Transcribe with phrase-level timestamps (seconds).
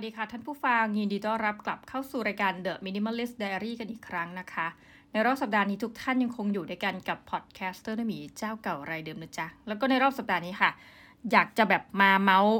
[0.00, 4.66] สวัสดีค่ะท่านผู้ฟังยินดีต้อนรับกลับเข้าสู่รายการ The Minimalist Diary กันอีกครั้งนะคะ
[5.12, 10.70] ในรอบสัปดาห์นี้ทุกท่านยังคงอยู่ด้วยกันกับ podcaster นมีเจ้าเก่ารายเดิมนะจ๊ะ แล้วก็ในรอบสัปดาห์นี้ค่ะ
[11.32, 12.56] อยากจะแบบมาเม้าท์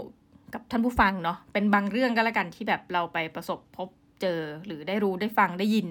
[0.54, 3.88] กับท่านผู้ฟังเนาะเป็นบางเรื่องก็แล้วกันที่แบบเราไปประสบพบ
[4.20, 5.86] เจอหรือได้รู้ได้ฟังได้ยิน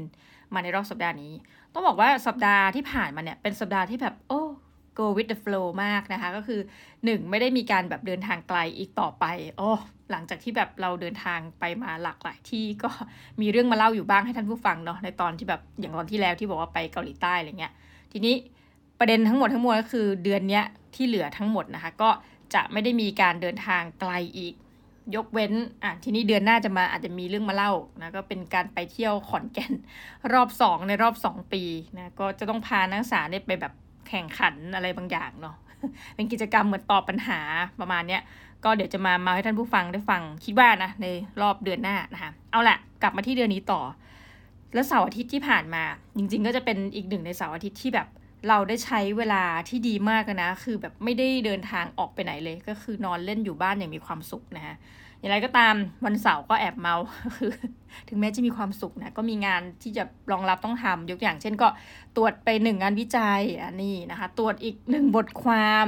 [0.53, 1.33] มาในรอบสัปดาห์นี้
[1.73, 4.41] ต้องบอกว่าสัปดาห์ที่ผ่านมาเนี่ยเป็นสัปดาห์ที่แบบโอ้
[4.99, 6.59] go with the flow มากนะคะ ก็คือ
[6.95, 9.25] 1 ไม่ได้มีการแบบเดินทางไกลอีกต่อไป
[9.57, 9.71] โอ้
[10.11, 12.89] หลังจากที่แบบเราเดินทางไปมาหลากหลายที่ก็
[13.41, 17.73] มีเรื่องมาเล่าอยู่บ้างให้ท่านผู้ฟังเนาะในตอนที่แบบอย่างตอนที่แล้วที่บอกว่าไปเกาหลีใต้อะไรเงี้ย
[18.11, 18.35] ทีนี้
[18.99, 20.65] ประเด็นทั้งหมดทั้งมวลก็คือเดือนเนี้ย
[20.95, 22.09] ที่เหลือทั้งหมดนะคะ ก็
[22.53, 24.53] จะไม่ได้มีการเดินทางไกลอีก
[25.15, 25.53] ยกเว้น
[25.83, 29.73] อะทีนี้เดือนหน้าจะมาอาจจะมีเรื่องมาเล่านะก็เป็นการไปเที่ยวขอนแก่น
[30.33, 31.63] รอบสองในรอบสองปี
[31.97, 33.73] นะก็จะต้องพานักศึกษาเนี่ยไปแบบ
[34.09, 35.55] แข่งขันอะไรบางอย่างเนาะ
[36.15, 37.39] เป็นกิจกรรมเหมือนตอบปัญหา
[37.79, 38.21] ประมาณเนี้ย
[38.63, 41.05] ก็เดี๋ยวจะมามาให้ท่านผู้ฟังได้ฟังคิดว่านะใน
[41.41, 43.81] รอบเดือนหน้านะคะเอาละกลับมาที่เดือนนี้ต่อ
[44.73, 45.83] แล้วเสาร์อาทิตย์ที่ผ่านมา
[46.17, 48.07] จริง ๆ ก็จะเป็นอีกหนึ่งในเสาร์อาทิตย์ที่แบบ
[48.47, 54.75] เราได้ใช้เวลาที่ดีมากนะ คือแบบไม่ได้เดินทางออกไปไหนเลย ก็คือนอนเล่นอยู่บ้านอย่างมีความสุขนะคะ
[55.19, 56.95] อย่างไรก็ตามวันเสาร์ก็แอบเมา
[57.37, 57.51] คือ
[58.09, 61.67] ถึงแม้จะมีความสุขนะก็มีงานที่จะรองรับต้องทำยกอย่างเช่นก็
[62.15, 65.87] ตรวจไปหนึ่งงานวิจัยอันนี้นะคะ ตรวจอีกหนึ่งบทความ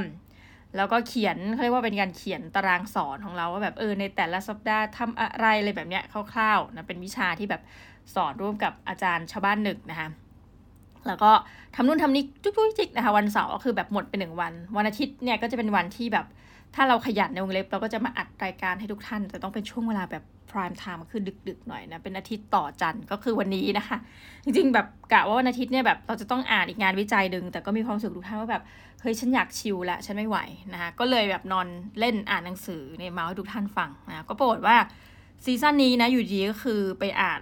[0.75, 7.61] แล้วก็เขียนเขาเรียกว่าเป็นการเขียนตารางสอนของเราว่าแบบเออในแต่ละสัปดาห์ทำอะไรอะไรแบบเนี้ยคร่าวๆนะเป็นวิชาที่แบบ
[8.15, 10.09] สอนร่วมกับอาจารย์ชาวบ้านหนึ่งนะคะ
[11.07, 11.31] แล้วก็
[11.75, 16.25] ทำนู่นทำนี่จุ๊กจิกนะคะวันเสาร์ก็คือแบบหมดไปหนึ่งวัน วันอาทิตย์เนี่ยก็จะเป็นวันที่แบบ
[16.75, 23.97] ถ้าเราขยันในวงเล็บเราก็จะมาอัดรายการให้ทุกท่าน แต่ต้องเป็นช่วงเวลาแบบ prime time คือดึกๆหน่อยนะ เป็นอาทิตย์ต่อจันทร์ก็คือวันนี้นะคะ
[24.43, 28.63] จริงๆแบบกะว่าวันอาทิตย์เนี่ยแบบเราจะต้องอ่านอีกงานวิจัยดึง แต่ก็มีความสึกทุกท่านว่าแบบ
[29.01, 30.37] เฮ้ยฉันอยากชิลละฉันไม่ไหว
[30.73, 31.67] นะคะก็เลยแบบนอน
[31.99, 34.77] เล่นอ่านหนังสือในเมาให้ทุกท่านฟังนะก็ปรากฏว่า
[35.43, 37.41] ซีซั่นนี้นะอยู่ดีก็คือไปอ่าน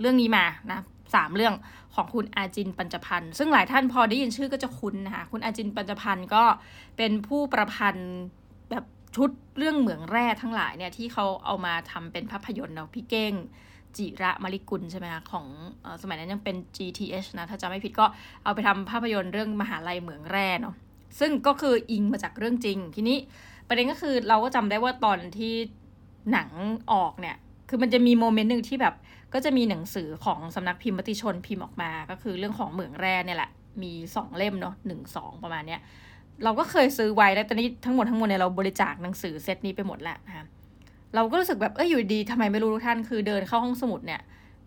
[0.00, 0.78] เรื่องนี้มานะ
[1.14, 1.54] สามเรื่อง
[1.94, 6.44] ของคุณอาจินปัญจพันธ์ซึ่งหลายท่านพอได้ยินชื่อก็จะคุ้นนะคะคุณอาจินปัญจพันธ์ก็
[6.96, 8.12] เป็นผู้ประพันธ์
[8.70, 8.84] แบบ
[9.16, 13.34] ชุดเรื่องเหมืองแร่ทั้งหลายเนี่ยที่เขาเอามาทำเป็นภาพยนตร์เนาะพี่เก้ง
[13.96, 15.46] จิระมาริกุลใช่ไหมคะของ
[15.84, 18.06] อสมัยนั้นยังเป็น GTH นะ ถ้าจำไม่ผิดก็
[18.44, 20.74] เอาไปทำภาพยนตร์เรื่องมหาลัยเหมืองแร่เนาะ
[21.20, 23.18] ซึ่งก็คืออิงมาจากเรื่องจริง ทีนี้
[23.68, 25.54] ประเด็นก็คือเราก็จำได้ว่าตอนที่
[26.32, 26.48] หนัง
[26.92, 27.36] ออกเนี่ย
[27.68, 28.94] คือมันจะมีโมเมนต์หนึ่งที่แบบ
[29.34, 33.50] ก็จะมีหนังสือของสำนักพิมพ์มติชนพิมพ์ออกมา ก็คือเรื่องของเหมืองแร่เนี่ยแหละ
[33.82, 35.80] มีสองเล่มเนาะหนึ่งสองประมาณเนี้ย
[36.44, 40.46] เราก็เคยซื้อไว้แล้วตอนนี้ทั้งหมดทั้งมวลเนี่ยเราบริจาคหนังสือเซตนี้ไปหมดแล้วนะคะ
[41.14, 44.20] เราก็รู้สึกแบบเอออยู่ดีทำไมไม่รู้ทุกท่านคือเดินเข้าห้องสมุดเนี่ย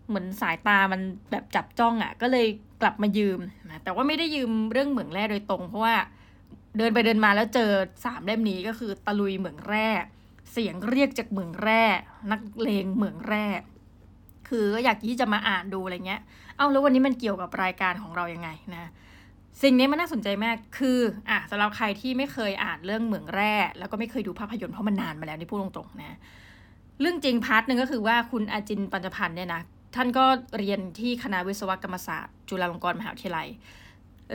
[0.08, 2.46] เหมือนสายตามันแบบจับจ้องอะ่ะ ก็เลย
[2.82, 3.38] กลับมายืม
[3.70, 5.94] นะแต่ว่าไม่ได้ยืมเรื่องเหมืองแร่โดยตรง เพราะว่า
[6.78, 7.70] เดินไปเดินมาแล้วเจอ
[8.04, 9.88] สามเล่มนี้ก็คือตะลุยเหมืองแร่
[10.52, 11.82] เสียงเรียกจากเหมืองแร่
[12.30, 13.46] นักเลงเหมืองแร่
[14.48, 16.20] คือก็อยากที่จะมาอ่านดูอะไรเงี้ย
[16.56, 18.90] เอ้าแล้ววันนี้มันเกี่ยวกับรายการของเรายังไงนะ
[19.62, 20.98] สิ่งนี้มันน่าสนใจมากคือ
[21.30, 26.18] อะสำหรับใครที่ไม่เคยอ่านเรื่องเหมืองแร่ แล้วก็ไม่เคยดูภาพยนตร์เพราะมันนานมาแล้วนี่พูดตรงๆนะ
[27.00, 29.62] เรื่องจริงพาร์ทหนึ่งก็คือว่าคุณอาจินปัญจพันธ์เนี่ยนะ
[29.96, 30.24] ท่านก็
[30.58, 33.48] เรียนที่คณะวิศวกรรมศาสตร์ จุฬาลงกรณ์มหาวิทยาลัย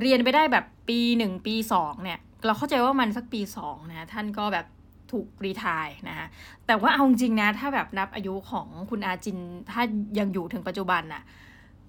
[0.02, 4.66] เรียนไปได้แบบปีหนึ่งปีสองเนี่ย เราเข้าใจว่ามันสักปีสองนะท่านก็แบบ
[5.12, 6.28] ถูกรีทายนะคะ
[6.68, 9.38] แต่ว่าเอาจริงนะ ถ้าแบบนับอายุของคุณอาจิน
[9.72, 9.82] ถ้า
[10.20, 11.24] ยังอยู่ถึงปัจจุบันน่ะ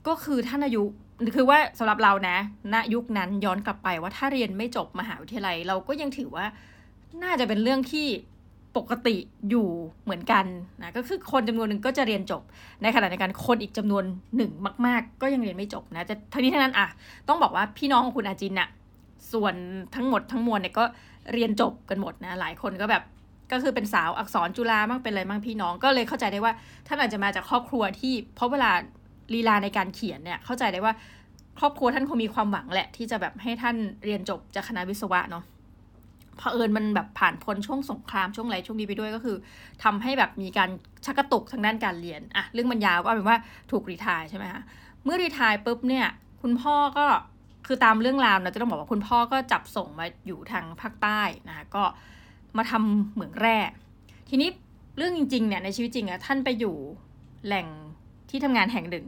[0.07, 0.83] ก็คือท่านอายุ
[1.37, 2.37] คือว่าสำหรับเรานะ
[2.75, 6.47] ณยุคนั้นย้อนกลับไปว่าถ้าเรียนไม่จบมหาวิทยาลัย เราก็ยังถือว่า
[7.23, 8.07] น่าจะเป็นเรื่องที่
[8.77, 9.17] ปกติ
[9.51, 9.69] อยู่
[10.05, 10.45] เหมือนกัน
[10.83, 12.43] นะก็คือคนจำนวนหนึ่งก็จะเรียนจบ
[12.83, 14.05] ในขณะในการคนอีกจำนวน
[14.37, 14.51] หนึ่ง
[14.87, 16.87] มาก ๆ ก็ยังเรียนไม่จบนะแต่ทั้งนี้ทั้งนั้นอะ
[17.29, 18.69] ต้องบอกว่าพี่น้องของคุณอาจินน่ะ
[19.33, 19.55] ส่วน
[19.95, 20.85] ทั้งหมดทั้งมวลเนี่ยก็
[21.33, 23.03] เรียนจบกันหมดนะหลายคนก็แบบ
[23.53, 26.53] ก็คือเป็นสาวอักษรจุฬามั่งเป็นอะไรมั่งพี่น้องก็เลยเข้าใจได้ว่า
[26.87, 28.71] ท่านอาจจะมาจากครอบครัวที่เพราะเวลา
[29.35, 30.95] ลีลาในการเขียนเนี่ยเข้าใจได้ว่า
[31.59, 35.45] ครอบครัวท่านคงมีความหวังแหละ ที่จะแบบให้ท่านเรียนจบจากคณะวิศวะเนาะ
[36.53, 39.37] เอิญมันแบบผ่านพ้นช่วงสงครามช่วงไรช่วงนี้ไปด้วยก็คือ
[39.85, 40.71] ทำให้แบบมีการ
[41.05, 43.39] ชักกระตุกทางด้านการเรียนอะเรื่องมันยาวก็เป็นว่า
[43.71, 44.63] ถูกรีทายใช่ไหมคะ
[45.05, 46.07] เมื่อรีทายปุ๊บเนี่ย
[46.43, 47.07] คุณพ่อก็
[47.67, 51.85] คือตามเรื่องราวนะจะต้องบอกว่าคุณพ่อก็จับส่งมาอยู่ทางภาคใต้นะคะก็
[52.57, 53.59] มาทำเหมืองแร่
[54.29, 54.49] ทีนี้
[54.97, 56.77] เรื่องจริงๆเนี่ยในชีวิตจริงอะท่านไปอยู่
[57.47, 57.67] แหล่ง
[58.31, 59.07] ที่ทำงานแห่งหนึ่ง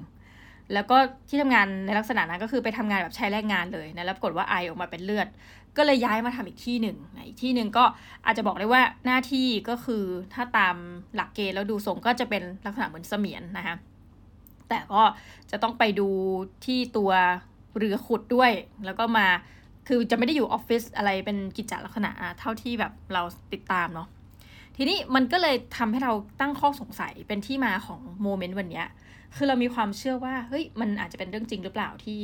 [0.74, 0.96] แล้วก็
[1.28, 5.28] ที่ทำงานในลักษณะนั้นก็คือไปทำงานแบบใช้แรงงานเลยนะแล้วปรากฏว่าไอออกมาเป็นเลือด
[5.76, 6.96] ก็เลยย้ายมาทำอีกที่หนึ่ง
[7.26, 7.84] อีกที่หนึ่งก็
[8.26, 10.04] อาจจะบอกได้ว่าหน้าที่ก็คือ
[10.34, 10.76] ถ้าตาม
[11.14, 13.76] หลักเกณฑ์แล้วดูทรงก็จะเป็นลักษณะเหมือนเสมียนนะคะ
[14.68, 15.02] แต่ก็
[15.50, 16.08] จะต้องไปดู
[16.64, 17.10] ที่ตัว
[17.78, 18.50] เรือขุดด้วย
[18.84, 19.26] แล้วก็มา
[19.88, 23.22] คือจะไม่ได้อยู่ออฟฟิศอะไรเป็นกิจลักษณะเท่าที่แบบเรา
[23.52, 24.08] ติดตามเนาะ
[24.76, 28.86] ทีนี้มันก็เลยทำให้เราตั้งข้อสงสัยเป็นที่มาของโมเมนต์วันเนี้ย
[29.36, 32.18] คือเรามีความเชื่อว่าเฮ้ยมันอาจจะเป็นเรื่องจริงหรือเปล่าที่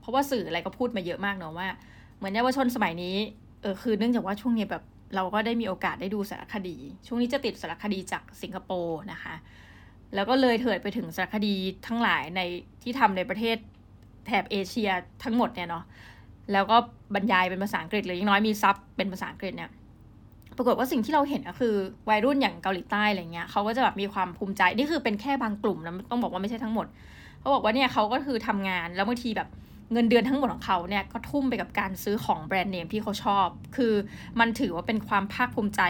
[0.00, 1.68] เพราะว่าสื่ออะไรก็พูดมาเยอะมากเนาะว่า
[2.16, 3.16] เหมือนเยาวชนสมัยนี้
[3.62, 4.82] เออคือเนื่องจากว่าช่วงนี้แบบ
[5.16, 6.76] เราก็ได้มีโอกาสได้ดูสารคดี
[7.06, 9.34] ช่วงนี้จะติดสารคดีจากสิงคโปร์นะคะ
[10.14, 11.54] แล้วก็เลยเถิดไปถึงสารคดี
[11.86, 12.40] ทั้งหลายใน
[12.82, 13.56] ที่ทำในประเทศ
[14.26, 14.90] แถบเอเชีย
[15.24, 15.84] ทั้งหมดเนี่ยเนาะ
[16.52, 16.76] แล้วก็
[17.14, 19.70] บรรยายเป็นภาษาอังกฤษหรือยังน้อยมีซับเป็นภาษาอังกฤษเนี่ย
[20.56, 21.74] ปรากฏว่าสิ่งที่เราเห็นก็คือ
[22.08, 26.86] วัยรุ่นอย่างเกาหลีใต้อะไรเงี้ยเขาก็จะแบบมีความภูมิใจนี่คือเป็นแค่บางกลุ่มนะต้องบอกว่าไม่ใช่ทั้งหมด
[27.40, 29.48] เขาบอกว่าเนี่ยเขาก็คือทำงานแล้วบางทีแบบ
[29.92, 33.92] เงินเดือนทั้งหมดของเขาเนี่ยก็ทุ่มไปกับการซื้อของแบรนด์เนมที่เขาชอบ คือ
[34.40, 35.82] มันถือว่าเป็นความภาคภูมิใจ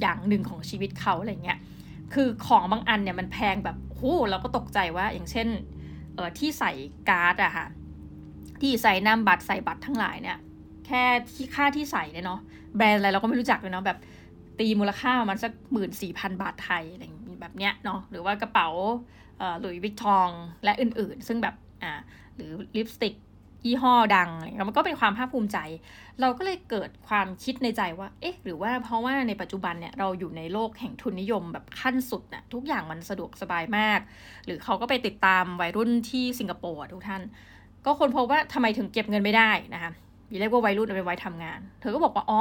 [0.00, 1.58] อย่างหนึ่งของชีวิตเขาอะไรเงี้ย
[2.14, 5.48] คือของบางอันเนี่ยมันแพงแบบโอ้เราก็ตกใจว่าอย่างเช่น
[6.14, 6.72] เออที่ใส่
[7.08, 7.66] การ์ดอะค่ะ
[8.60, 10.38] ที่ใส่นามบัตรใส่บัตรทั้งหลายเนี่ย
[10.88, 11.04] แค่
[11.34, 12.40] ที่ค่าที่ใส่เนี่ยเนาะ
[12.76, 13.98] แบรนด์อะไรเราก็ไม่รู้จักเลยเนาะแบบ
[14.58, 17.04] ตีมูลค่าประมาณสักหมื่นสี่พันบาทไทยอะไร
[17.42, 18.68] แบบเนี้ยเนาะหรือว่ากระเป๋า
[19.60, 20.28] หลุยส์วิกตอง
[20.64, 21.92] และอื่นๆ ซึ่งแบบอ่า
[22.36, 23.14] หรือลิปสติก
[23.64, 25.58] ยี่ห้อดังอะไรมันก็เป็นความภาคภูมิใจ
[26.20, 34.00] เราก็เลยเกิดความคิดในใจว่า เอ๊ะ หรือว่าเพราะว่าในปัจจุบันเนี่ยเราอยู่ในโลกแห่งทุนนิยมแบบขั้นสุดนะทุกอย่างมันสะดวกสบายมาก
[34.46, 37.22] หรือเขาก็ไปติดตามวัยรุ่นที่สิงคโปร์ทุกท่าน
[37.84, 39.92] ก็คนพบว่าทำไมถึงเก็บเงินไม่ได้นะคะ
[40.40, 42.40] เรียกว่าวัยรุ่นเป็นวัยทำงาน เธอก็บอกว่าอ๋อ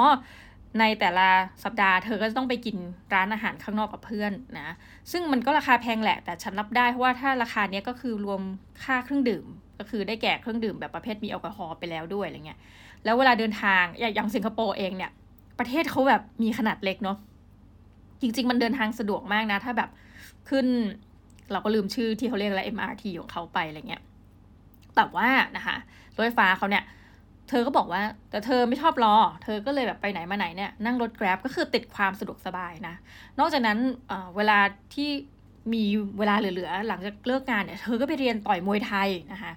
[0.79, 1.27] ในแต่ละ
[1.63, 2.77] สัปดาห์เธอก็ต้องไปกิน
[3.13, 4.75] ร้านอาหารข้างนอกกับเพื่อนนะ
[5.11, 8.41] ซึ่งมันก็ราคาแพงแหละ แต่ฉันรับได้เพราะว่าถ้าราคาเนี้ยก็คือรวม
[8.83, 9.45] ค่าเครื่องดื่ม
[9.79, 12.59] ก็คือได้แก่เครื่องดื่มแบบประเภทมีแอลกอฮอล์ไปแล้วด้วยอะไรเงี้ย
[13.05, 15.11] แล้วเวลาเดินทางอย่างสิงคโปร์เองเนี่ย
[15.59, 17.17] ประเทศเขาแบบมีขนาดเล็กเนาะ
[18.21, 19.89] จริง ๆ มันเดินทางสะดวกมากนะ ถ้าแบบ
[20.49, 20.65] ขึ้น
[21.51, 24.03] เราก็ลืมชื่อที่เขาเรียกอะไร MRT ของเขาไปอะไรเงี้ย
[24.95, 25.75] แต่ว่านะคะ
[26.15, 26.83] รถไฟฟ้าเขาเนี่ย
[27.49, 32.95] เธอก็บอกว่า แต่เธอไม่ชอบรอ เธอก็เลยแบบไปไหนมาไหนเนี่ยนั่งรถ Grab ก็คือติดความสะดวกสบายนะ
[33.39, 33.77] นอกจากนั้น
[34.07, 34.59] เเวลา
[34.94, 35.09] ที่
[35.73, 35.83] มี
[36.17, 39.53] เวลาเหลือๆหลังจากเลิกงานเนี่ย เธอก็ไปเรียนต่อยมวยไทยนะคะ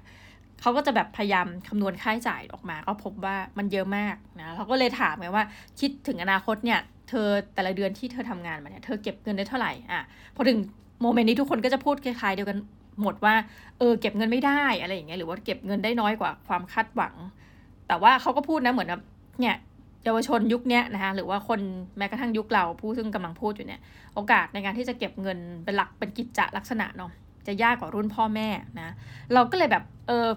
[0.61, 5.45] เขาก็จะแบบพยายามคำนวณค่าใช้จ่ายออกมา ก็พบว่ามันเยอะมากนะเขาก็เลยถามไงว่า
[5.81, 10.03] คิดถึงอนาคตเนี่ย เธอแต่ละเดือนที่เธอทำงานมาเนี่ย เธอเก็บเงินได้เท่าไหร่อะ
[10.37, 10.59] พอถึง
[11.03, 12.59] โมเมนต์นี้ทุกคนก็จะพูดคล้ายๆเดียวกัน
[13.03, 13.35] หมดว่า
[13.79, 17.15] เออเก็บเงินไม่ได้อะไรอย่างเงี้ยหรือว่าเก็บเงินได้น้อยกว่าความคาดหวัง
[17.91, 19.03] แต่ว่าเขาก็พูดนะเหมือนแบบ
[19.41, 19.57] เนี่ย
[20.05, 21.61] เยาวชนยุคนี้นะคะหรือว่าคน
[21.99, 23.81] แม้กระทั่งยุคเราผู้ซึ่งกำลังพูดอยู่เนี่ย
[24.15, 27.11] โอกาสในการที่จะเก็บเงินเป็นหลักเป็นกิจจะลักษณะเนาะ
[27.47, 28.49] จะยากกว่ารุ่นพ่อแม่
[28.81, 28.95] นะ
[29.35, 30.29] เราก็เลยแบบเออ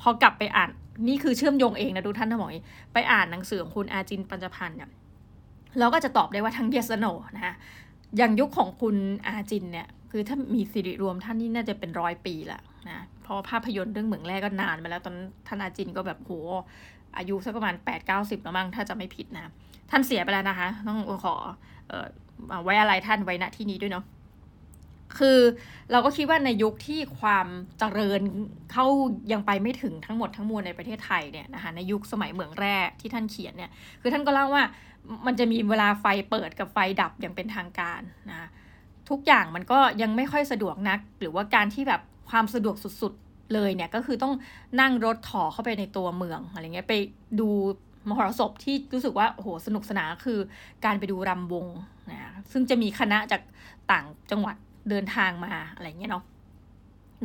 [0.00, 0.70] พอกลับไปอ่าน
[1.08, 2.50] นี่คือเชื่อมโยงเองนะทุกท่านทั้งหมด
[2.92, 4.90] ไปอ่านหนังสือของคุณอาจินปัญจพันธ์เนี่ย
[5.78, 7.54] เราก็จะตอบได้ว่าทั้ง yes และ no นะคะ
[8.16, 8.96] อย่างยุคของคุณ
[9.26, 15.14] อาจินเนี่ยคือถ้ามีสิริรวมท่านนี่น่าจะเป็นร้อยปีละนะ เพราะภาพยนตร์เรื่องเหมืองแรกก็นานมาแล้วตอน
[15.46, 16.32] ท่านอาจินก็แบบโห
[17.16, 19.52] อายุสักประมาณแปดเก้าสิบแล้วมั้งถ้าจะไม่ผิดนะ
[19.90, 21.34] ท่านเสียไปแล้วนะคะ ต้องขอ
[21.88, 22.06] เอ่อ
[22.64, 24.04] ไว้อะไรท่านไว้ณที่นี้ด้วยเนาะ
[25.18, 25.38] คือ
[25.90, 27.46] เราก็คิดว่าในยุคที่ความ
[27.78, 28.20] เจริญ
[28.72, 28.86] เข้า
[29.32, 33.70] ยังไปไม่ถึงทั้งหมดทั้งมวลในประเทศไทยเนี่ยนะคะในยุคสมัยเหมืองแร่ที่ท่านเขียนเนี่ย
[34.00, 34.64] คือท่านก็เล่าว่า
[35.26, 38.00] มันจะมีเวลาไฟเปิดกับไฟดับอย่างเป็นทางการ
[38.30, 38.48] นะ
[39.10, 42.00] ทุกอย่างมันก็ยังไม่ค่อยสะดวกนัก หรือว่าการที่แบบ
[42.30, 44.34] ความสะดวกสุดๆเลยเนี่ยก็คือต้อง
[44.80, 46.94] นั่งรถถอเข้าไปในตัวเมืองอะไรเงี้ยไป
[47.40, 47.48] ดู
[48.08, 50.38] มหรสพที่รู้สึกว่าโหสนุกสนานคือ
[50.84, 51.66] การไปดูรำวง
[52.10, 52.20] นะ
[52.52, 53.42] ซึ่งจะมีคณะจาก
[53.90, 54.56] ต่างจังหวัด
[54.90, 56.24] เดินทางมาอะไรเงี้ยเนาะ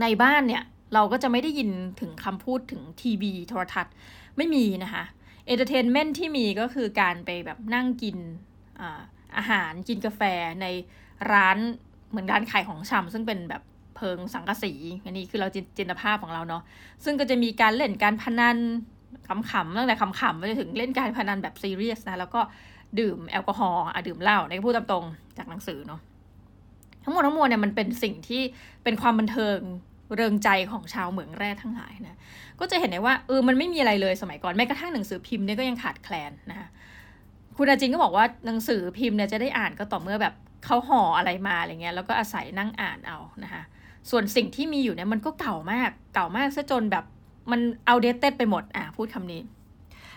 [0.01, 1.69] ในบ้านเนี่ยเราก็จะไม่ได้ยิน
[2.01, 3.93] ถึงคำพูดถึงทีวีโทรทัศน์
[4.37, 5.03] ไม่มีนะคะ
[5.45, 8.17] entertainment ที่มีก็คือการไปแบบนั่งกิน
[8.79, 9.01] อา
[9.37, 10.21] อาหารกินกาแฟ
[10.61, 10.65] ใน
[11.33, 11.57] ร้าน
[12.09, 13.61] เหมือนร้านขายของชำซึ่งเป็นแบบ
[14.01, 14.73] เพิงสังกะสี
[15.05, 16.63] อันนี้คือเราจินตภาพของเราเนาะ
[17.03, 18.57] ซึ่งก็จะมีการเล่นการพนัน
[19.27, 22.41] ขำๆตั้งแต่ขำๆไปจนถึงเล่นการพนันแบบซีเรียสนะแล้วก็
[22.99, 25.05] ดื่มแอลกอฮอล์อะดื่มเหล้าในพูดตามตรง
[25.37, 26.01] จากหนังสือเนาะ
[27.03, 28.41] ทั้งหมดทั้งมวลเนี่ยมันเป็นสิ่งที่
[28.83, 29.57] เป็นความบันเทิง
[30.15, 32.17] เริงใจของชาวเหมืองแร่ทั้งหลายนะ
[32.59, 36.67] ก็จะเห็นได้ว่าเออมันไม่มีอะไรเลยสมัยก่อนแม้กระทั่งหนังสือพิมพ์เนี่ยก็ยังขาดแคลนนะคะ
[37.57, 40.33] คุณอาจินก็บอกว่าหนังสือพิมพ์เนี่ยจะได้อ่านก็ต่อเมื่อแบบ
[40.65, 43.63] เขาห่ออะไรมาอะไรเงี้ยแล้วก็อาศัยนั่งอ่านเอานะคะ
[44.09, 47.05] ส่วนสิ่งที่มีอยู่เนี่ยมันก็เก่ามาก เก่ามากซะจนแบบ
[47.51, 49.41] มันเอาเดตเต็ดไปหมด อะพูดคำนี้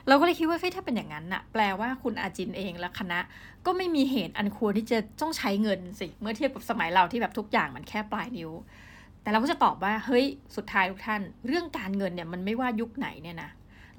[0.08, 3.18] เราก็เลยคิดว่าเฮ้ยถ้าเป็นอย่างนั้นน่ะ แปลว่าคุณอาจินเองและคณะ
[3.66, 8.50] ก็ไม่มีเหตุอันควรที่จะต้องใช้เงินสิ เมื่อเทียบกับสมัยเราที่แบบทุกอย่างมันแค่ปลายนิ้ว
[9.22, 10.24] แต่เราก็จะตอบว่าเฮ้ย
[10.56, 13.50] สุดท้ายทุกท่าน เรื่องการเงินเนี่ยมันไม่ว่ายุคไหนเนี่ยนะ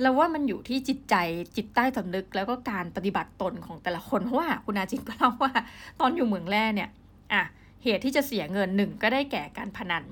[0.01, 1.15] เราว่ามันอยู่ที่จิตใจ
[1.55, 5.53] จิตใต้สำนึกแล้วก็การปฏิบัติตนของแต่ละคนเพราะว่าคุณอาจินก็เล่าว่า
[5.99, 6.89] ตอนอยู่เมืองแร่เนี่ย
[7.33, 7.43] อะ
[7.85, 10.03] เหตุที่จะเสียเงินหนึ่งก็ได้แก่การพนัน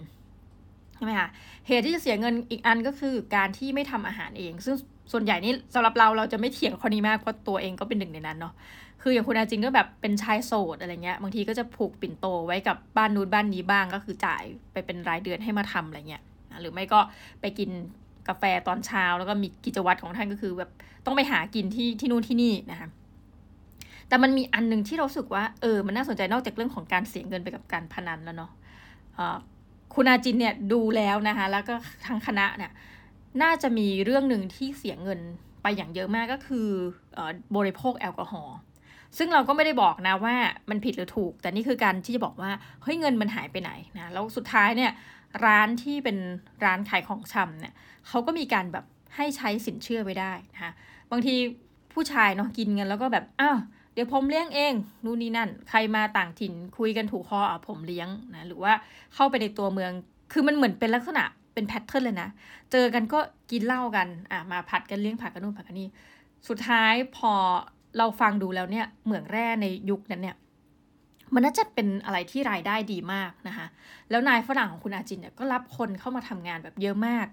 [0.96, 1.30] ใช่ไหมคะ
[1.68, 4.76] เหตุที่จะเสียเงินอีกอันก็คือการที่ไม่ทำอาหารเอง ซึ่ง
[5.12, 8.54] ส่วนใหญ่นี่สำหรับเราเราจะไม่เถียงข้อนี้มากเพราะตัวเองก็เป็นหนึ่งในนั้นเนาะ
[9.02, 16.24] คืออย่างคุณอาจินก็แบบเป็นชายโสดอะไรเงี้ยบางทีก็จะผูกปิ่นโตไว้กับบ้านนู้นบ้านนี้บ้างก็คือจ่ายไปเป็นรายเดือนให้มาทำอะไรเงี้ย
[16.62, 17.00] หรือไม่ก็
[17.42, 17.70] ไปกิน
[18.28, 20.70] กาแฟตอนเช้าแล้วก็มีกิจวัตรของท่านก็คือแบบ
[21.06, 22.90] ต้องไปหากินที่ที่นู่นที่นี่นะคะ
[24.14, 28.52] แต่มันมีอันหนึ่งที่เราสึกว่าเออมันน่าสนใจนอกจากเรื่องของการเสียเงินไปกับการพนันแล้วเนาะ
[29.94, 32.72] คุณอาจินเนี่ยดูแล้วนะคะแล้วก็ทั้งคณะเนี่ย
[33.44, 35.20] น่าจะมีเรื่องหนึ่งที่เสียเงิน
[35.62, 36.68] ไปอย่างเยอะมากก็คือ
[37.18, 37.20] อ
[37.56, 38.58] บริโภคแอลกอฮอล์
[39.18, 40.36] ซึ่งเราก็ไม่ได้บอกนะว่า
[40.70, 42.52] มันผิดหรือถูก แต่นี่คือการที่จะบอกว่า
[42.84, 44.92] เฮ้ยเงินมันหายไปไหนนะแล้วสุดท้ายเนี่ย
[45.46, 46.18] ร้านที่เป็น
[46.64, 47.74] ร้านขายของชำเนี่ย
[48.08, 50.74] เขาก็มีการแบบให้ใช้สินเชื่อไว้ได้นะคะ
[51.12, 51.36] บางที
[51.94, 53.60] ผู้ชายเนาะกินเงินแล้วก็แบบอ้าว
[53.94, 54.74] เดี๋ยวผมเลี้ยงเอง
[55.04, 58.74] นู่นนี่นั่น ใครมาต่างถิ่นคุยกันถูกคออะผมเลี้ยงนะหรือว่า
[59.16, 59.92] เข้าไปในตัวเมือง
[60.32, 61.24] คือมันเหมือนเป็นลักษณะ
[61.54, 62.30] เป็นแพทเทิร์นเลยนะ
[62.72, 63.20] เจอกันก็
[63.52, 65.88] กินเหล้ากันอะมาผัดกันเลี้ยงผัดกันนู่นผัดกันนี่
[66.48, 67.34] สุดท้ายพอ
[67.98, 70.36] เราฟังดูแล้วเนี่ยเหมืองแร่ในยุคนั้นเนี่ย
[71.34, 73.68] มันน่าจะเป็นอะไรที่รายได้ดีมากนะคะ
[74.10, 77.28] แล้วนายฝรั่งของคุณอาจินเนี่ยก็รับคนเข้ามาทำงานแบบเยอะมาก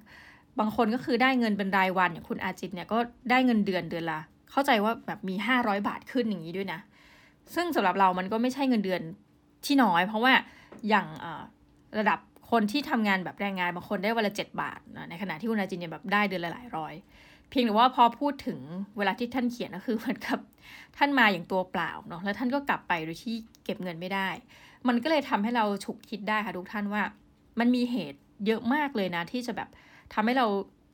[0.58, 2.98] บางคนก็คือได้เงินเป็นรายวันอย่างคุณอาจินเนี่ยก็
[3.30, 6.80] ได้เงินเดือนเดือนละ เข้าใจว่าแบบมีห้าร้อยบาทขึ้นอย่างนี้ด้วยนะ
[7.54, 9.00] ซึ่งสำหรับเรามันก็ไม่ใช่เงินเดือน
[9.64, 10.32] ที่น้อย เพราะว่า
[10.88, 11.06] อย่าง
[11.98, 12.18] ระดับ
[12.50, 16.94] คนที่ทำงานแบบแรงงานบางคนได้วันละเจ็ดบาทนะในขณะที่คุณอาจินเนี่ยแบบได้เดือนละหลายร้อย
[17.48, 18.58] เพียงแต่ว่าพอพูดถึง
[18.98, 20.38] เวลาที่ท่านเขียนก็คือเหมือนกับ
[20.96, 24.28] ท่านมาอย่างตัวเปล่าเนาะแล้วท่านก็กลับไปโดยที่เก็บเงินไม่ได้
[24.88, 27.02] มันก็เลยทำให้เราฉุกคิดได้ค่ะทุกท่านว่า
[27.60, 29.68] มันมีเหตุเยอะมากเลยนะที่จะแบบ
[30.14, 30.46] ทำให้เรา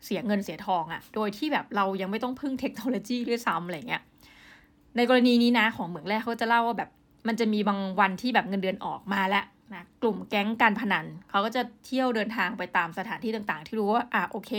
[0.05, 4.03] เสียเงินเสียทองอะ่ะ โดยที่แบบเรายังไม่ต้องพึ่งเทคโนโลยีด้วยซ้ำอะไรเงี้ย
[4.97, 6.91] ในกรณีนี้นะของเหมืองแรกเขาจะเล่าว่าแบบ
[7.29, 14.53] มันจะมีบางวันที่แบบเงินเดือนออกมาแล้วนะกลุ่มแก๊งการพนันเขาก็จะเที่ยวเดินทางไปตามสถานที่ต่างๆ ที่รู้ว่าอะโอเค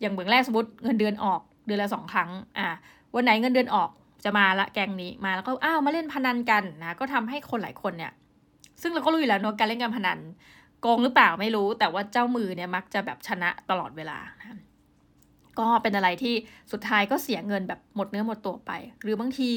[0.00, 2.68] อย่างเหมืองแรกสมมติเงินเดือนออกเดือนละสองครั้งอะ
[3.14, 3.90] วันไหนเงินเดือนออก
[4.24, 8.12] จะมาละแก๊งนี้มาแล้วก็อ้าวมาเล่นพนันกันนะก็ทำให้คนหลายคนเนี่ย
[8.82, 10.18] ซึ่งเราก็รู้อยู่แล้วเนาะการเล่นการพนัน
[10.86, 14.58] กงหรือเปล่าไม่รู้ แต่ว่าเจ้ามือเนี่ยมักจะแบบชนะตลอดเวลานะ
[15.58, 16.34] ก็เป็นอะไรที่
[16.72, 19.50] สุดท้ายก็เสียเงินแบบหมดเนื้อหมดตัวไป หรือบางที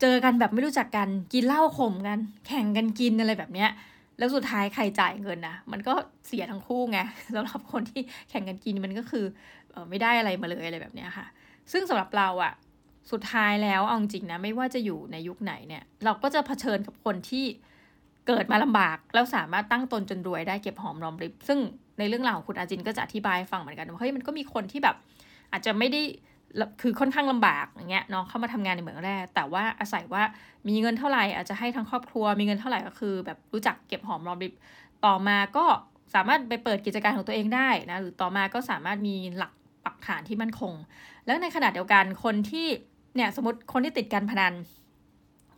[0.00, 3.70] เจอกันแบบไม่รู้จักกันกินเหล้าข่มกัน แข่งกันกินอะไรแบบเนี้ย
[4.18, 5.94] แล้วสุดท้ายใครจ่ายเงินนะมันก็
[6.26, 6.98] เสียทั้งคู่ไง
[7.34, 9.24] สำหรับคนที่แข่งกันกินมันก็คือ
[9.74, 11.26] ออไม่ได้อะไรมาเลยอะไรแบบเนี้ยค่ะ
[11.72, 12.52] ซึ่งสำหรับเราอะ
[13.12, 17.44] สุดท้ายแล้วเอาจริงนะไม่ว่าจะอยู่ในยุคไหนเนี่ย เราก็จะเผชิญกับคนที่
[18.26, 21.58] เกิดมาลำบากแล้วสามารถตั้งตนจนรวยได้เก็บหอมรอมริบ ซึ่ง
[21.98, 24.96] ในเรื่องราวของคุณอาจินก็จะอธิบายฟังเหมือนกันว่าเฮ้ยมันก็มีคนที่แบบ
[25.52, 26.02] อาจจะไม่ได้
[26.82, 30.22] คือค่อนข้างลำบากอย่างเงี้ยน้องเข้ามาทำงานในเหมืองแร่แต่ว่าอาศัยว่า
[30.68, 34.52] มีเงินเท่าไหร่อาจจะให้ทั้งครอบครัว มีเงินเท่าไหร่ก็คือ แบบรู้จักเก็บหอมรอมริบ
[35.04, 35.64] ต่อมาก็
[36.14, 39.52] สามารถไปเปิดกิจการของตัวเองได้นะหรือต่อมาก็สามารถมีหลัก
[39.84, 40.72] ปักฐานที่มั่นคง
[41.26, 42.66] แล้วในขณะเดียวกันคนที่
[43.16, 44.52] เนี่ยสมมติคนที่ติดการพนัน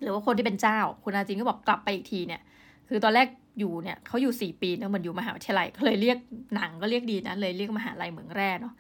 [0.04, 2.40] หรือว่าคนที่เป็นเจ้า คุณอาจินก็บอกกลับไปอีกทีเนี่ย
[2.88, 3.26] คือตอนแรก
[3.58, 6.18] อยู่เนี่ยเขาอยู่สี่ปีเนะเหมือนอยู่มหาวิทยาลัยเขาเลยเรียก
[6.54, 8.74] หนังก็เรียกดีนะเลยเรียกมหาลัยเหมืองแร่เนาะ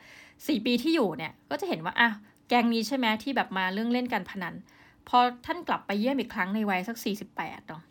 [0.48, 2.10] สี่ปีที่อยู่เนี่ยก็จะเห็นว่าอะ
[2.48, 4.54] แกงนี้ใช่ไหมที่แบบมาเรื่องเล่นการพนัน
[5.08, 7.82] พอท่านกลับไปเยี่ยมอีกครั้งในวัยสักสี่สิบแปดเนาะ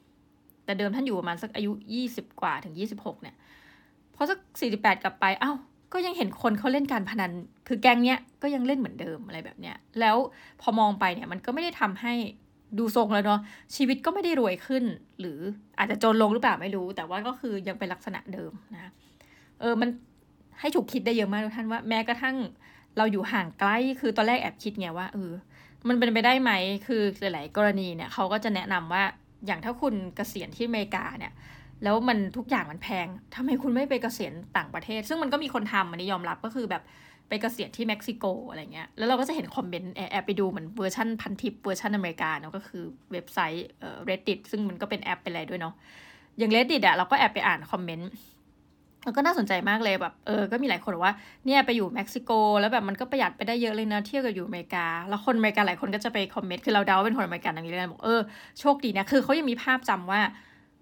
[0.66, 3.36] แต่เดิมท่านอยู่ประมาณสักอายุยี่สิบกว่าถึงยี่สิบหกเนี่ย
[4.16, 5.58] พอสักสี่สิบแปดกลับไปอ้าว
[5.94, 7.32] ก็ยังเห็นคนเขาเล่นการพนัน
[7.68, 10.18] คือแกงเนี้ยก็ยังเล่นเหมือนเดิมอะไรแบบเนี้ย แล้ว
[10.62, 12.14] พอมองไปเนี่ยมันก็ไม่ได้ทำให้
[12.80, 13.40] ดูทรงแล้วเนาะ
[13.76, 14.84] ชีวิตก็ไม่ได้รวยขึ้น
[15.20, 15.40] หรือ
[15.80, 18.92] อาจจะจนลงหรือเปล่าไม่รู้ แต่ว่าก็คือยังเป็นลักษณะเดิมนะ
[19.62, 19.90] เออมัน
[20.60, 22.36] ให้ถูกคิดได้เยอะมากทุกท่านว่าแม้กระทั่ง
[22.98, 25.32] เราอยู่ห่างไกลคือตอนแรกแอบคิดไงว่าเออ
[25.88, 26.52] มันเป็นไปได้ไหม
[26.88, 29.04] คือหลาย ๆ กรณีเนี่ยเขาก็จะแนะนำว่า
[29.46, 31.34] อย่างถ้าคุณเกษียณที่อเมริกาเนี่ย
[31.84, 36.84] แล้วมันทุกอย่างมันแพงทำไมคุณไม่ไปเกษียณต่างประเทศ ซึ่งมันก็มีคนทำอันนี้ยอมรับก็คือแบบ
[37.34, 45.74] ไปเกษียณที่เม็กซิโกอะไรเงี้ย แล้วเราก็จะเห็นคอมเมนต์แอบไปดูเหมือนเวอร์ชันพันทิปเวอร์ชันอเมริกาเนาะก็คือเว็บไซต์เอ่อ reddit ซึ่งมันก็เป็นแอปเป็นอะไรด้วยเนาะ
[46.38, 48.10] อย่าง reddit อะเราก็แอบไปอ่านคอมเมนต์
[49.06, 58.22] แล้วก็น่าสนใจมากเลยแบบเออ ก็มีหลายคนบอกว่าเนี่ยไปอยู่เม็กซิโก แล้วแบบมันก็ประหยัดไปได้เยอะเลยนะเทียบกับอยู่อเมริกา แล้วคนอเมริกาหลายคนก็จะไปคอมเมนต์คือเราเดาว่าเป็นคนอเมริกันอย่างนี้เลยบอกเออ
[58.60, 60.22] โชคดีนะคือเขายังมีภาพจำว่า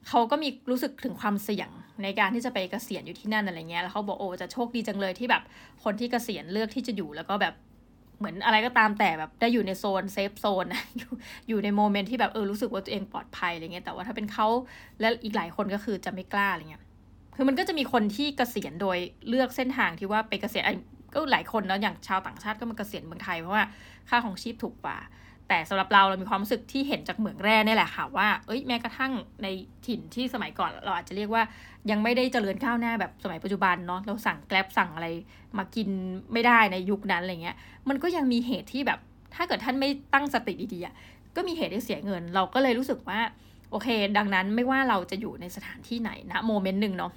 [0.08, 1.70] เขาก็มีรู้สึกถึงความเสี่ยง
[2.04, 5.44] ในการที่จะไปเกษียณอยู่ที่นั่นอะไรเงี้ย แล้วเขาบอกโอ้จะโชคดีจังเลยที่แบบ
[5.84, 7.54] คนที่เกษียณเลือกที่จะอยู่แล้วก็แบบ
[8.20, 11.12] เหมือนอะไรก็ตามแต่แบบได้อยู่ในโซน safe zone นะอยู่
[11.50, 14.48] อยู่ใน moment ที่แบบเออรู้สึกว่าตัวเองปลอดภัยอะไรเงี้ยแต่ว่าถ้าเป็นเขา
[15.00, 16.84] และอีกหลายคนก็คือจะไม่กล้าอะไรเงี้ย
[17.36, 18.98] คือมันก็จะมีคนที่เกษียณโดย
[19.30, 20.64] เลือกเส้นทางที่ว่าไปเกษียณ
[21.14, 23.64] ก็หลายคนเนาะอย่างชาวต่างชาติก็มาเกษียณเมืองไทยเพราะว่า
[24.10, 24.98] ค่าครองชีพถูกกว่า
[25.52, 29.12] แต่สำหรับเราเรามีความรู้สึกที่เห็นจากเหมืองแร่นี่แหละค่ะว่า เอ้ยแม้กระทั่ง
[29.44, 29.48] ใน
[29.88, 31.44] ถิ่นที่สมัยก่อนเราอาจจะเรียกว่า
[31.92, 35.08] ยังไม่ได้เจริญก้าวหน้าแบบสมัยปัจจุบันเนาะเราสั่ง Grab สั่งอะไร
[35.58, 35.90] มากิน
[36.34, 37.58] ไม่ได้ในยุคนั้นอะไรเงี้ย
[37.90, 39.00] มันก็ยังมีเหตุที่แบบ
[39.36, 43.20] ถ้าเกิดท่านไม่ตั้งสติดีๆก็มีเหตุให้เสียเงิน เราก็เลยรู้สึกว่า
[43.72, 47.12] โอเค ดังนั้นไม่ว่าเราจะอยู่ในสถานที่ไหนนะโมเมนต์หนึ่งเนาะ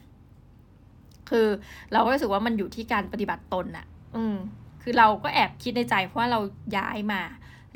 [1.31, 1.47] คือ
[1.93, 3.87] เราก็รู้สึกว่ามันอยู่ที่การปฏิบัติตนอะ
[4.17, 4.37] อืม
[4.83, 6.41] คือเราก็แอบคิดในใจเพราะว่าเรา
[6.76, 7.21] ย้ายมา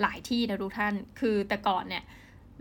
[0.02, 2.04] หลายที่นะทุกท่าน คือแต่ก่อนเนี่ย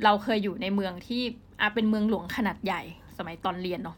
[0.03, 1.22] เราเคยอยู่ในเมืองที่
[1.62, 2.82] อะเป็นเมืองหลวงขนาดใหญ่
[3.17, 3.98] สมัยตอนเรียนเนาะ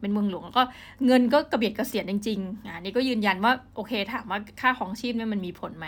[0.00, 0.64] เป็นเมืองหลวงแล้วก็
[1.06, 5.86] เงินก็กระเบียดกระเสียนจริงๆอ่านี่ก็ยืนยันว่าโอเคถามว่าค่าของชีพเนี่ยมันมีผลไหม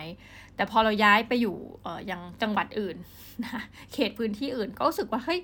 [0.56, 2.96] แต่พอเราย้ายไปอยู่เอ่อยังจังหวัดอื่น
[3.44, 5.40] นะเขตพื้นที่อื่นก็รู้สึกว่าเฮ้ย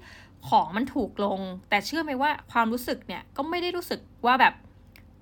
[0.49, 4.55] ของมันถูกลง แต่เชื่อไหมว่าความรู้สึกเนี่ยก็ไม่ได้รู้สึกว่าแบบ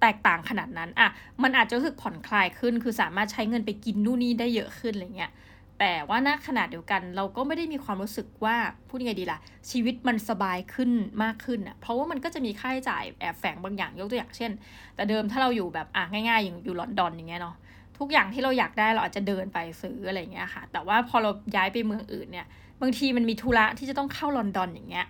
[0.00, 1.09] แตกต่างขนาดนั้นอะ
[1.42, 5.33] มันอาจจะรู้สึกผ่อนคลายขึ้น คือสามารถใช้เงินไปกินนู่นนี่ได้เยอะขึ้นอะไรเงี้ย
[5.80, 8.56] แต่ว่าณขนาดเดียวกัน เราก็ไม่ได้มีความรู้สึกว่า
[8.88, 9.38] พูดยังไงดีล่ะ
[9.71, 10.90] ชีวิตมันสบายขึ้น
[11.23, 14.50] มากขึ้นอะเพราะว่ามันก็จะมีค่าใช้จ่ายแอบแฝงบางอย่างยกตัวอย่างเช่น
[14.95, 17.56] แต่เดิมถ้าเราอยู่แบบอะง่ายๆ อย่างอยู่ลอนดอนอย่างเงี้ยเนาะ
[17.99, 22.47] ทุกอย่างที่เราอยากได้เราอาจจะเดินไปซื้ออะไรเงี้ยค่ะ แต่ว่าพอเราย้ายไปเมืองอื่นเนี่ย
[22.83, 25.06] บางทีมันมีธุระที่จะต้องเข้าลอนดอนอย่างเงี้ย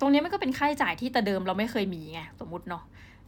[0.00, 2.82] ตรงนี้มันก็เป็นค่าใช้จ่ายที่แต่เดิมเราไม่เคยมีไงสมมติเนาะ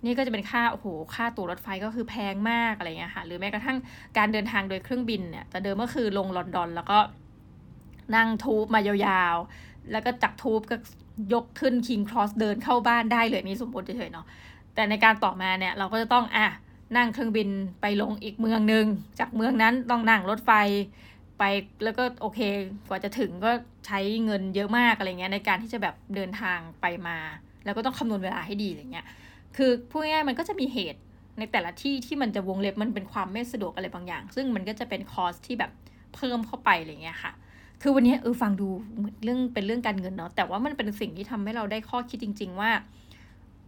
[0.04, 3.76] นี่ก็จะเป็นค่าโอ้โหค่าตั๋วรถไฟก็คือแพงมากอะไรเงี้ยค่ะ หรือแม้กระทั่ง
[4.18, 6.98] การเดินทางโดยเครื่องบินเนี่ยแต่เดิมก็คือลงลอนดอน แล้วก็
[8.16, 10.76] นั่งทูบมายาวๆ แล้วก็จากทูบก็
[11.32, 14.26] ยกขึ้นคิงครอสเดินเข้าบ้านได้เลยนี่สมมติเฉยๆเนาะ
[14.74, 16.46] แต่ในการต่อมาเนี่ยเราก็จะต้องอะ
[16.96, 17.48] นั่งเครื่องบิน
[17.80, 18.86] ไปลงอีกเมืองหนึ่ง
[19.18, 20.50] จากเมืองนั้นต้องนั่งรถไฟ
[21.38, 21.42] ไป
[21.84, 22.40] แล้วก็โอเค
[22.88, 23.50] กว่าจะถึงก็
[23.86, 27.18] ใช้เงินเยอะมากอะไรเงี้ยในการที่จะแบบเดินทางไปมา
[27.64, 29.06] แล้วก็ต้องคำนวณเวลาให้ดีอะไรเงี้ย
[29.56, 31.00] คือพูดง่ายๆมันก็จะมีเหตุ
[31.38, 35.70] ในแต่ละที่ที่มันจะวงเล็บมันเป็นความไม่สะดวกอะไรบางอย่าง ซึ่งมันก็จะเป็นคอสที่แบบ
[36.14, 37.32] เพิ่มเข้าไปอะไรเงี้ยค่ะ
[37.82, 42.70] คือวันนี้เออฟังดูเหมือนเรื่องเป็นเรื่องการเงินเนาะแต่ว่ามันเป็นสิ่งที่ทำให้เราได้ข้อคิดจริง ๆ ว่า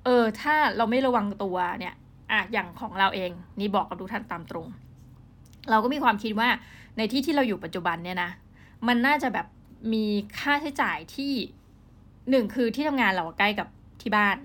[0.04, 1.94] เออถ้าเราไม่ระวังตัวเนี่ย
[2.32, 4.66] อะอย่างของเราเองนี่บอกกับทุกท่านตามตรง
[5.70, 6.48] เราก็มีความคิดว่า
[6.96, 8.30] ในที่ที่เราอยู่ปัจจุบันเนี่ยนะ
[8.88, 9.46] มันน่าจะแบบ
[9.92, 10.04] มี
[10.38, 11.32] ค่าใช้จ่ายที่
[12.30, 13.68] หนึ่งคือที่ทำงานเราใกล้กับ
[14.02, 14.36] ที่บ้าน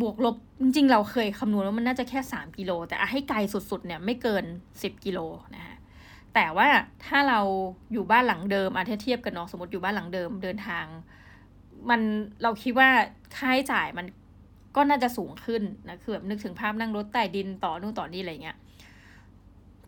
[0.00, 5.18] บวกลบจริงๆ เราเคยคำนวณว่ามันน่าจะแค่ 3 กิโล แต่ให้ไกลสุดๆเนี่ยไม่เกิน 10 กิโล
[5.54, 5.76] นะฮะ
[6.34, 6.68] แต่ว่า
[7.06, 7.40] ถ้าเรา
[7.92, 10.84] อยู่บ้านหลังเดิมอาเทียบกันเนาะสมมติอยู่บ้านหลังเดิมเดินทาง
[11.90, 12.00] มัน
[12.42, 12.88] เราคิดว่า
[13.36, 14.06] ค่าใช้จ่ายมัน
[14.76, 18.58] ก็น่าจะสูงขึ้นนะคือแบบนึกถึงภาพนั่งรถใต้ดินต่อนู่นต่อนี่อะไรเงี้ย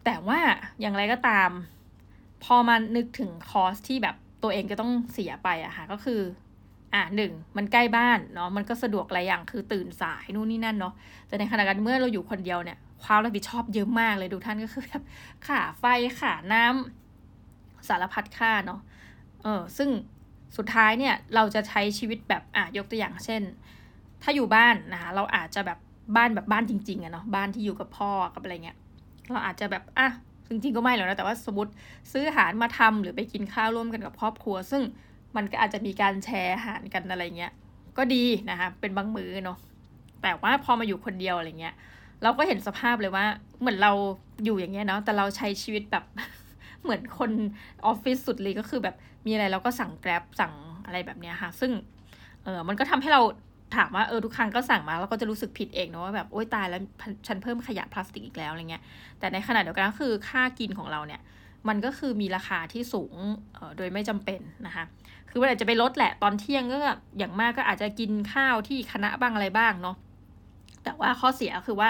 [0.05, 0.41] แต่ว่า
[0.81, 1.51] อย่างไรก็ตาม
[2.45, 6.21] พอมานึกถึงคอสที่แบบตัวเองจะต้องเสียไปอะค่ะก็คือ
[6.95, 10.95] อะหนึ่งมันใกล้บ้านเนาะมันก็สะดวกหลายอย่างคือตื่นสายนู่นนี่นั่นเนาะ
[11.27, 15.03] แต่ในขณะกันเมื่อเราอยู่คนเดียวเนี่ยความรับผิดชอบเยอะมากเลยดูท่านก็คือแบบ
[15.47, 15.85] ค่าไฟ
[16.21, 18.81] ค่าน้ำสารพัดค่าเนาะ
[19.43, 19.91] เออซึ่ง
[20.57, 23.43] สุดท้ายเนี่ยเราจะใช้ชีวิตแบบอะยกตัวอย่างเช่น
[24.23, 25.79] ถ้าอยู่บ้านนะคะเราอาจจะแบบ
[26.17, 28.77] บ้านแบบบ้านจริงๆอะเนาะบ้านที่อยู่กับพ่อกับอะไรเงี้ย
[29.31, 30.09] เราอาจจะแบบอะ
[30.49, 31.73] จริงๆก็ไม่หรอกนะแต่ว่าสมมติ
[32.13, 34.83] ซื้ออาหารมาทำหรือไปกินข้าวร่วมกันกับครอบครัว ซึ่ง
[35.37, 37.53] มันก็อาจจะมีการแชร์อาหารกันอะไรเงี้ย
[37.99, 39.59] ก็ดีนะคะเป็นบางมือเนาะ
[40.23, 41.75] แต่ว่าพอมาอยู่คนเดียวอะไรเงี้ย
[42.23, 43.25] เราก็เห็นสภาพเลยว่า
[43.61, 43.93] เหมือนเรา
[44.45, 46.05] อยู่อย่างเงี้ยเนาะแต่เราใช้ชีวิตแบบ
[46.83, 47.31] เหมือนคน
[47.87, 48.97] ออฟฟิศสุดเลยก็คือแบบ
[49.27, 50.53] มีอะไรเราก็สั่งแกร็บสั่ง
[50.87, 51.73] อะไรแบบเนี้ยค่ะ ซึ่ง
[52.45, 53.23] เออมันก็ทำให้เรา
[53.77, 56.81] ถามว่าเออทุกครั้งก็สั่งมาแล้วก็จะรู้สึกผิดเองเนาะว่าแบบโอ๊ยตายแล้ว
[57.27, 58.83] ฉันเพิ่มขยะพลาสติกอีกแล้วอะไรเงี้ย
[59.19, 61.21] แต่ในขณะเดียวกันก็คือค่ากินของเราเนี่ย
[61.69, 63.15] มันก็คือมีราคาที่สูง
[63.77, 64.85] โดยไม่จำเป็นนะคะ
[65.37, 66.77] คือมันอาจจะไปลดแหละตอนเที่ยงก็
[67.19, 69.97] อย่างมากก็อาจจะกินข้าวที่คณะบ้างอะไรบ้างเนาะ
[70.85, 71.89] แต่ว่าข้อเสียคือว่า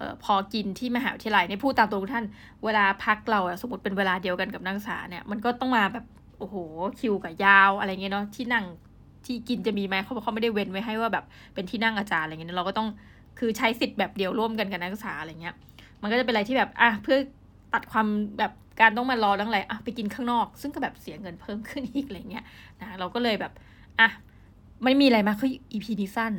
[0.00, 2.24] ออพอกินที่มหาวิทยาลัยในพูดตามตรงท่าน
[2.64, 6.04] เวลาพักเราสมมติเป็นเวลาเดียวกันกับนักศึกษาเนี่ยมันก็ต้องมาแบบ
[6.38, 6.56] โอ้โห
[7.00, 8.64] คิวกับยาวอะไรเงี้ยเนาะที่นั่ง
[9.24, 12.88] ที่กินจะมีไหมเขาบอกเขาไม่ได้เว้นไว้ให้ว่าแบบเป็นที่นั่งอาจารย์อะไรเงี้ยเราก็ต้อง
[13.38, 15.54] คือใช้สิทธิ์แบบเดียวร่วมกันกับนักศึกษาอะไรเงี้ย
[16.02, 17.18] มันก็จะเป็นอะไรที่แบบอะเพื่อ
[17.74, 18.06] ตัดความ
[18.38, 22.44] แบบ การต้องมารอตั้งไรอะไปกินข้างนอก ซึ่งก็แบบเสียเงินเพิ่มขึ้นอีกอะไรเงี้ย
[22.80, 23.52] นะเราก็เลยแบบ
[24.00, 24.08] อะ
[24.84, 26.32] ไม่มีอะไรมากคืออีพีนี้สั้น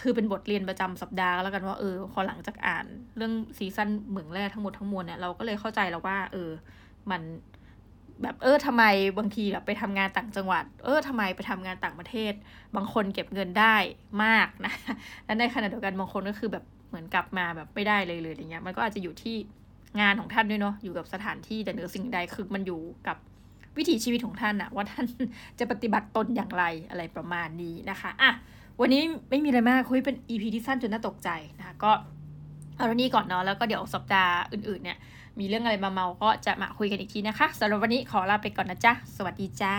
[0.00, 6.50] คือเป็นบทเรียนประจำสัปดาห์แล้วกันว่าเออพอหลังจากอ่านเรื่องซีซั่นเหมืองแร่ทั้งหมดทั้งมวลเนี่ยเราก็เลยเข้าใจแล้วว่า เออ
[7.10, 7.22] มัน
[8.22, 8.84] แบบเออทำไม
[9.18, 12.32] บางทีแบบไปทำงานต่างจังหวัด เออทำไมไปทำงานต่างประเทศ
[12.76, 13.76] บางคนเก็บเงินได้
[14.24, 14.72] มากนะ
[15.24, 19.36] และในขณะเดียวกันบางคนก็คือแบบเหมือนกลับมาแบบไม่ได้เลยเลยอย่างเงี้ยมันก็อาจจะอยู่ที่
[20.00, 23.16] งานของท่านด้วยเนาะอยู่กับสถานที่แต่เหนือสิ่งใดคือมันอยู่กับ
[23.76, 25.06] วิถีชีวิตของท่านอะว่าท่าน
[25.58, 28.30] จะปฏิบัติตนอย่างไรอะไรประมาณนี้นะคะอะ
[28.80, 31.28] วันนี้ไม่มีอะไรมากคุยเป็น EP ที่สั้นจนน่าตกใจ
[31.58, 31.90] นะคะก็
[32.76, 34.98] เอาเท่านี้ก่อนเนาะแล้วก็เดี๋ยวสัปดาห์อื่นๆเนี่ย
[35.38, 39.74] มีเรื่องอะไรมาเมาก็จะมาคุยกันอีกทีนะคะสำหรับวันนี้ขอลาไปก่อนนะจ๊ะ สวัสดีจ้า